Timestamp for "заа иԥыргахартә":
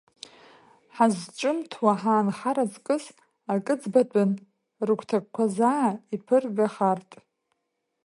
5.55-7.15